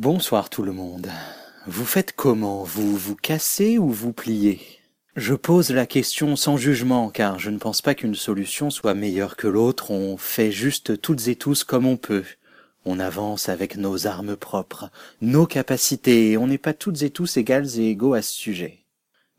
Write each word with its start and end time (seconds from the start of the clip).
Bonsoir 0.00 0.50
tout 0.50 0.64
le 0.64 0.72
monde. 0.72 1.08
Vous 1.68 1.84
faites 1.84 2.14
comment 2.16 2.64
Vous 2.64 2.96
vous 2.96 3.14
cassez 3.14 3.78
ou 3.78 3.90
vous 3.90 4.12
pliez? 4.12 4.60
Je 5.14 5.34
pose 5.34 5.70
la 5.70 5.86
question 5.86 6.34
sans 6.34 6.56
jugement 6.56 7.10
car 7.10 7.38
je 7.38 7.48
ne 7.48 7.58
pense 7.58 7.80
pas 7.80 7.94
qu'une 7.94 8.16
solution 8.16 8.70
soit 8.70 8.94
meilleure 8.94 9.36
que 9.36 9.46
l'autre, 9.46 9.92
on 9.92 10.16
fait 10.16 10.50
juste 10.50 11.00
toutes 11.00 11.28
et 11.28 11.36
tous 11.36 11.62
comme 11.62 11.86
on 11.86 11.96
peut. 11.96 12.24
On 12.84 12.98
avance 12.98 13.48
avec 13.48 13.76
nos 13.76 14.08
armes 14.08 14.34
propres, 14.34 14.90
nos 15.22 15.46
capacités, 15.46 16.32
et 16.32 16.36
on 16.38 16.48
n'est 16.48 16.58
pas 16.58 16.74
toutes 16.74 17.02
et 17.02 17.10
tous 17.10 17.36
égales 17.36 17.78
et 17.78 17.90
égaux 17.90 18.14
à 18.14 18.22
ce 18.22 18.32
sujet. 18.32 18.80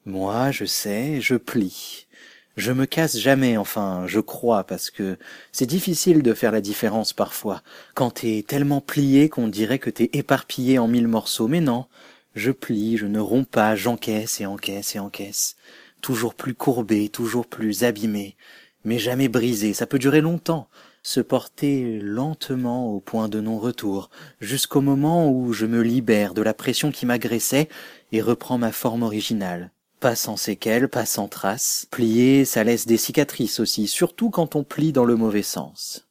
Moi, 0.05 0.51
je 0.51 0.63
sais, 0.63 1.19
je 1.19 1.35
plie. 1.35 2.07
Je 2.55 2.71
me 2.71 2.85
casse 2.85 3.17
jamais, 3.17 3.57
enfin, 3.57 4.05
je 4.07 4.21
crois, 4.21 4.63
parce 4.63 4.89
que 4.89 5.17
c'est 5.51 5.65
difficile 5.65 6.23
de 6.23 6.33
faire 6.33 6.53
la 6.53 6.61
différence 6.61 7.11
parfois, 7.11 7.61
quand 7.95 8.11
t'es 8.11 8.45
tellement 8.47 8.79
plié 8.79 9.27
qu'on 9.27 9.49
dirait 9.49 9.79
que 9.79 9.89
t'es 9.89 10.09
éparpillé 10.13 10.79
en 10.79 10.87
mille 10.87 11.09
morceaux, 11.09 11.49
mais 11.49 11.59
non, 11.59 11.85
je 12.33 12.51
plie, 12.51 12.95
je 12.95 13.07
ne 13.07 13.19
romps 13.19 13.49
pas, 13.49 13.75
j'encaisse 13.75 14.39
et 14.39 14.45
encaisse 14.45 14.95
et 14.95 14.99
encaisse, 14.99 15.57
toujours 16.01 16.33
plus 16.33 16.55
courbé, 16.55 17.09
toujours 17.09 17.45
plus 17.45 17.83
abîmé, 17.83 18.37
mais 18.85 18.99
jamais 18.99 19.27
brisé, 19.27 19.73
ça 19.73 19.85
peut 19.85 19.99
durer 19.99 20.21
longtemps, 20.21 20.69
se 21.03 21.19
porter 21.19 21.99
lentement 22.01 22.87
au 22.87 23.01
point 23.01 23.27
de 23.27 23.41
non-retour, 23.41 24.09
jusqu'au 24.39 24.79
moment 24.79 25.29
où 25.29 25.51
je 25.51 25.65
me 25.65 25.81
libère 25.81 26.33
de 26.33 26.41
la 26.41 26.53
pression 26.53 26.91
qui 26.91 27.05
m'agressait 27.05 27.67
et 28.13 28.21
reprends 28.21 28.57
ma 28.57 28.71
forme 28.71 29.03
originale 29.03 29.71
pas 30.05 30.15
sans 30.15 30.37
séquelles, 30.37 30.87
pas 30.87 31.07
sans 31.07 31.27
traces. 31.27 31.87
Plier, 31.89 32.45
ça 32.45 32.63
laisse 32.63 32.85
des 32.85 32.95
cicatrices 32.95 33.59
aussi, 33.59 33.87
surtout 33.87 34.29
quand 34.29 34.55
on 34.55 34.63
plie 34.63 34.91
dans 34.91 35.03
le 35.03 35.15
mauvais 35.15 35.41
sens. 35.41 36.07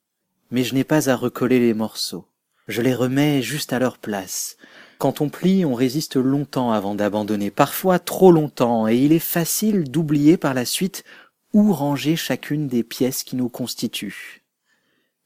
Mais 0.51 0.65
je 0.65 0.75
n'ai 0.75 0.83
pas 0.83 1.11
à 1.11 1.15
recoller 1.15 1.61
les 1.61 1.75
morceaux. 1.75 2.27
Je 2.67 2.83
les 2.83 2.93
remets 2.93 3.41
juste 3.41 3.73
à 3.73 3.79
leur 3.79 3.99
place. 3.99 4.57
Quand 4.99 5.21
on 5.21 5.29
plie, 5.29 5.65
on 5.65 5.75
résiste 5.75 6.17
longtemps 6.17 6.73
avant 6.73 6.97
d'abandonner, 6.97 7.53
parfois 7.53 8.01
trop 8.01 8.33
longtemps, 8.33 8.89
et 8.89 8.97
il 8.97 9.13
est 9.13 9.21
facile 9.21 9.85
d'oublier 9.85 10.39
par 10.39 10.55
la 10.55 10.65
suite 10.65 11.05
où 11.53 11.73
ranger 11.73 12.17
chacune 12.17 12.67
des 12.67 12.83
pièces 12.83 13.23
qui 13.23 13.37
nous 13.37 13.49
constituent. 13.49 14.43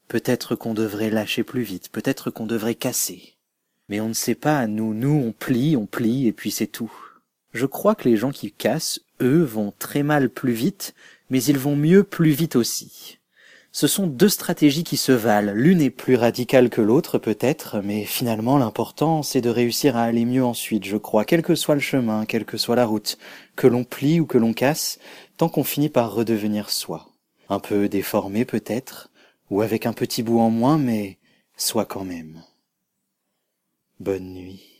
Peut-être 0.07 0.53
qu'on 0.53 0.75
devrait 0.75 1.09
lâcher 1.09 1.43
plus 1.43 1.63
vite, 1.63 1.89
peut-être 1.89 2.29
qu'on 2.29 2.45
devrait 2.45 2.75
casser. 2.75 3.33
Mais 3.87 3.99
on 3.99 4.09
ne 4.09 4.13
sait 4.13 4.35
pas, 4.35 4.67
nous, 4.67 4.93
nous, 4.93 5.23
on 5.25 5.31
plie, 5.31 5.75
on 5.75 5.87
plie, 5.87 6.27
et 6.27 6.33
puis 6.33 6.51
c'est 6.51 6.67
tout. 6.67 7.08
Je 7.53 7.65
crois 7.65 7.95
que 7.95 8.07
les 8.07 8.17
gens 8.17 8.31
qui 8.31 8.51
cassent, 8.51 9.01
eux, 9.21 9.43
vont 9.43 9.73
très 9.77 10.03
mal 10.03 10.29
plus 10.29 10.53
vite, 10.53 10.93
mais 11.29 11.43
ils 11.43 11.57
vont 11.57 11.75
mieux 11.75 12.03
plus 12.03 12.31
vite 12.31 12.55
aussi. 12.55 13.19
Ce 13.71 13.87
sont 13.87 14.07
deux 14.07 14.29
stratégies 14.29 14.83
qui 14.83 14.97
se 14.97 15.11
valent, 15.11 15.53
l'une 15.53 15.81
est 15.81 15.91
plus 15.91 16.15
radicale 16.15 16.71
que 16.71 16.81
l'autre 16.81 17.19
peut-être, 17.19 17.81
mais 17.83 18.03
finalement 18.03 18.57
l'important 18.57 19.21
c'est 19.21 19.41
de 19.41 19.49
réussir 19.49 19.95
à 19.95 20.03
aller 20.03 20.25
mieux 20.25 20.43
ensuite, 20.43 20.85
je 20.85 20.97
crois, 20.97 21.23
quel 21.23 21.43
que 21.43 21.53
soit 21.53 21.75
le 21.75 21.81
chemin, 21.81 22.25
quelle 22.25 22.45
que 22.45 22.57
soit 22.57 22.75
la 22.75 22.87
route, 22.87 23.19
que 23.55 23.67
l'on 23.67 23.83
plie 23.83 24.19
ou 24.19 24.25
que 24.25 24.39
l'on 24.39 24.53
casse, 24.53 24.97
tant 25.37 25.49
qu'on 25.49 25.63
finit 25.63 25.89
par 25.89 26.13
redevenir 26.13 26.71
soi. 26.71 27.09
Un 27.47 27.59
peu 27.59 27.87
déformé 27.89 28.43
peut-être, 28.43 29.11
ou 29.51 29.61
avec 29.61 29.85
un 29.85 29.93
petit 29.93 30.23
bout 30.23 30.39
en 30.39 30.49
moins, 30.49 30.79
mais 30.79 31.19
soi 31.55 31.85
quand 31.85 32.05
même. 32.05 32.41
Bonne 33.99 34.33
nuit. 34.33 34.78